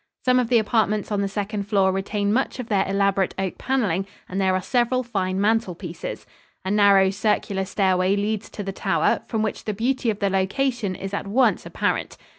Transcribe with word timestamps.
Some 0.25 0.39
of 0.39 0.49
the 0.49 0.57
apartments 0.57 1.11
on 1.11 1.21
the 1.21 1.27
second 1.27 1.67
floor 1.67 1.91
retain 1.91 2.33
much 2.33 2.57
of 2.57 2.69
their 2.69 2.87
elaborate 2.87 3.35
oak 3.37 3.59
paneling 3.59 4.07
and 4.27 4.41
there 4.41 4.55
are 4.55 4.59
several 4.59 5.03
fine 5.03 5.39
mantel 5.39 5.75
pieces. 5.75 6.25
A 6.65 6.71
narrow, 6.71 7.11
circular 7.11 7.65
stairway 7.65 8.15
leads 8.15 8.49
to 8.49 8.63
the 8.63 8.73
tower, 8.73 9.21
from 9.27 9.43
which 9.43 9.65
the 9.65 9.75
beauty 9.75 10.09
of 10.09 10.17
the 10.17 10.31
location 10.31 10.95
is 10.95 11.13
at 11.13 11.27
once 11.27 11.67
apparent. 11.67 12.17